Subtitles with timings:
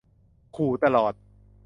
[0.55, 1.13] ขู่ตลอด